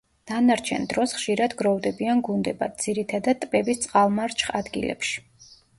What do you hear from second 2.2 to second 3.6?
გუნდებად, ძირითადად